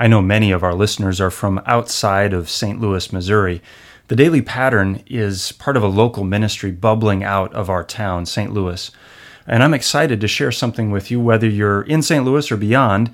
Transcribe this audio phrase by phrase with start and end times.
[0.00, 2.80] I know many of our listeners are from outside of St.
[2.80, 3.60] Louis, Missouri.
[4.08, 8.50] The Daily Pattern is part of a local ministry bubbling out of our town, St.
[8.50, 8.90] Louis.
[9.46, 12.24] And I'm excited to share something with you, whether you're in St.
[12.24, 13.10] Louis or beyond.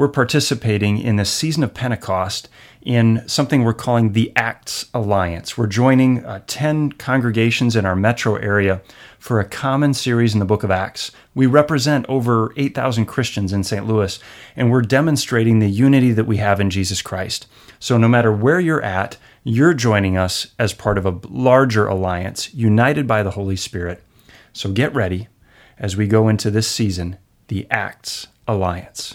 [0.00, 2.48] We're participating in this season of Pentecost
[2.80, 5.58] in something we're calling the Acts Alliance.
[5.58, 8.80] We're joining uh, 10 congregations in our metro area
[9.18, 11.12] for a common series in the book of Acts.
[11.34, 13.86] We represent over 8,000 Christians in St.
[13.86, 14.18] Louis,
[14.56, 17.46] and we're demonstrating the unity that we have in Jesus Christ.
[17.78, 22.54] So, no matter where you're at, you're joining us as part of a larger alliance,
[22.54, 24.02] united by the Holy Spirit.
[24.54, 25.28] So, get ready
[25.76, 29.14] as we go into this season, the Acts Alliance.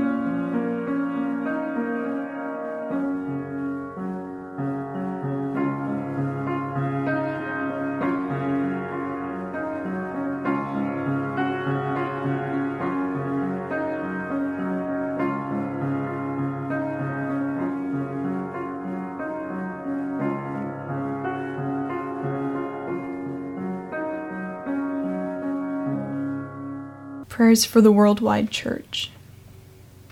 [27.41, 29.09] Prayers for the Worldwide Church.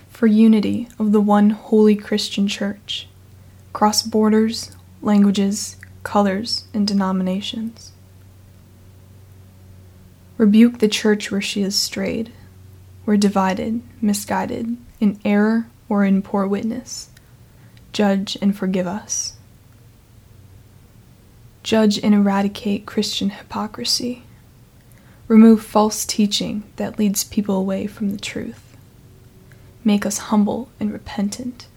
[0.08, 3.06] For unity of the one holy Christian Church,
[3.72, 7.92] across borders, languages, colors, and denominations.
[10.38, 12.32] Rebuke the church where she has strayed,
[13.04, 17.10] where divided, misguided, in error or in poor witness.
[17.92, 19.34] Judge and forgive us.
[21.62, 24.24] Judge and eradicate Christian hypocrisy
[25.30, 28.76] Remove false teaching that leads people away from the truth.
[29.84, 31.68] Make us humble and repentant.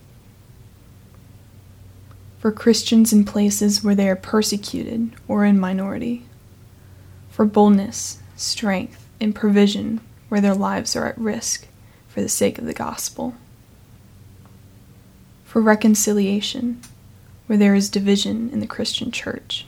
[2.39, 6.25] For Christians in places where they are persecuted or in minority.
[7.29, 11.67] For boldness, strength, and provision where their lives are at risk
[12.07, 13.35] for the sake of the gospel.
[15.45, 16.81] For reconciliation
[17.45, 19.67] where there is division in the Christian church.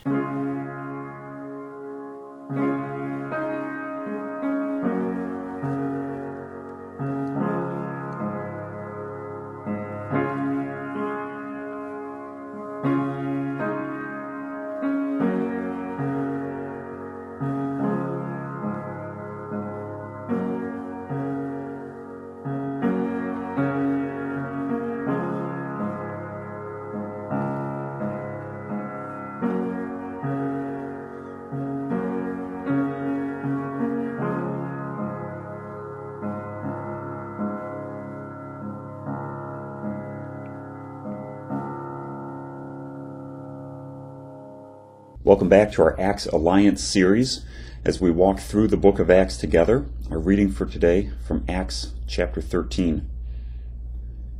[45.35, 47.43] Welcome back to our Acts Alliance series
[47.83, 49.85] as we walk through the book of Acts together.
[50.09, 53.05] Our reading for today from Acts chapter 13.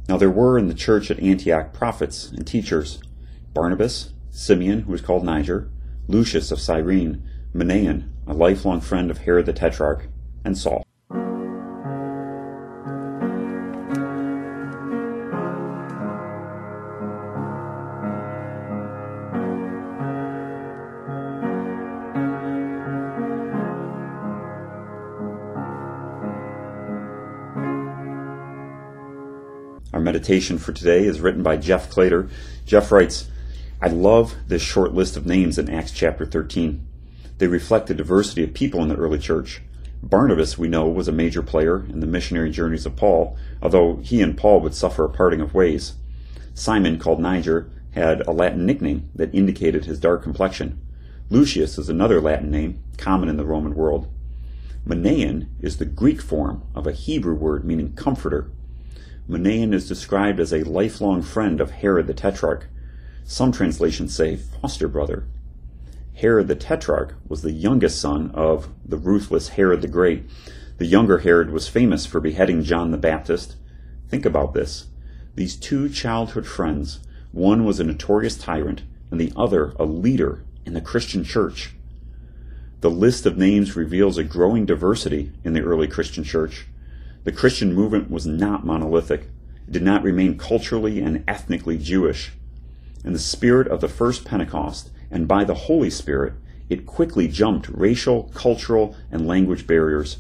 [0.07, 2.99] Now there were in the church at Antioch prophets and teachers
[3.53, 5.69] Barnabas, Simeon, who was called Niger,
[6.07, 7.21] Lucius of Cyrene,
[7.53, 10.07] Manaen, a lifelong friend of Herod the Tetrarch,
[10.45, 10.84] and Saul.
[29.95, 32.29] Our meditation for today is written by Jeff Claytor.
[32.65, 33.29] Jeff writes,
[33.81, 36.85] I love this short list of names in Acts chapter 13.
[37.37, 39.61] They reflect the diversity of people in the early church.
[40.03, 44.21] Barnabas, we know, was a major player in the missionary journeys of Paul, although he
[44.21, 45.93] and Paul would suffer a parting of ways.
[46.53, 50.77] Simon, called Niger, had a Latin nickname that indicated his dark complexion.
[51.29, 54.11] Lucius is another Latin name, common in the Roman world.
[54.85, 58.51] Manaen is the Greek form of a Hebrew word meaning comforter.
[59.27, 62.67] Manaen is described as a lifelong friend of Herod the Tetrarch.
[63.23, 65.25] Some translations say foster brother.
[66.13, 70.25] Herod the Tetrarch was the youngest son of the ruthless Herod the Great.
[70.77, 73.55] The younger Herod was famous for beheading John the Baptist.
[74.09, 74.87] Think about this.
[75.33, 76.99] These two childhood friends,
[77.31, 81.73] one was a notorious tyrant and the other a leader in the Christian church.
[82.81, 86.67] The list of names reveals a growing diversity in the early Christian church.
[87.25, 89.21] The Christian movement was not monolithic.
[89.67, 92.33] It did not remain culturally and ethnically Jewish.
[93.03, 96.33] In the spirit of the first Pentecost, and by the Holy Spirit,
[96.69, 100.17] it quickly jumped racial, cultural, and language barriers.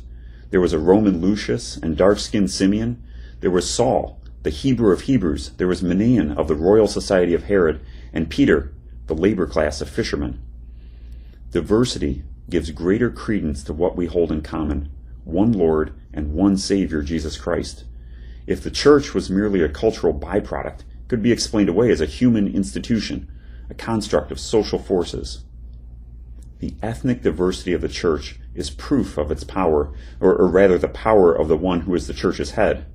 [0.49, 3.03] There was a Roman Lucius and dark skinned Simeon.
[3.39, 5.51] There was Saul, the Hebrew of Hebrews.
[5.57, 7.81] There was Manaen of the royal society of Herod,
[8.13, 8.73] and Peter,
[9.05, 10.41] the labor class of fishermen.
[11.51, 14.89] Diversity gives greater credence to what we hold in common
[15.25, 17.83] one Lord and one Savior, Jesus Christ.
[18.47, 22.05] If the church was merely a cultural byproduct, it could be explained away as a
[22.05, 23.29] human institution
[23.69, 25.43] a construct of social forces.
[26.59, 30.87] The ethnic diversity of the church is proof of its power, or, or, rather the
[30.87, 32.85] power of the one who is the church's head.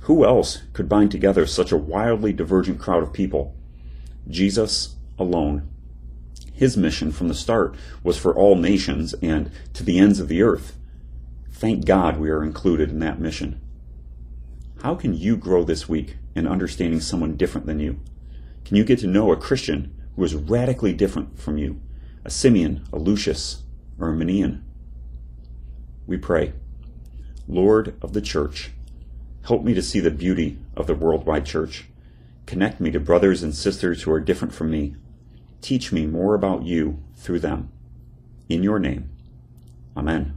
[0.00, 3.54] Who else could bind together such a wildly divergent crowd of people?
[4.28, 5.68] Jesus alone.
[6.52, 10.42] His mission from the start was for all nations and to the ends of the
[10.42, 10.76] earth.
[11.54, 13.60] Thank God we are included in that mission.
[14.82, 18.00] How can you grow this week in understanding someone different than you?
[18.64, 21.80] Can you get to know a Christian who is radically different from you,
[22.24, 23.62] a Simeon, a Lucius,
[23.98, 24.62] or a Manaen.
[26.06, 26.52] We pray,
[27.48, 28.70] Lord of the Church,
[29.46, 31.86] help me to see the beauty of the worldwide church.
[32.46, 34.96] Connect me to brothers and sisters who are different from me.
[35.60, 37.70] Teach me more about you through them.
[38.48, 39.08] In your name,
[39.96, 40.36] Amen.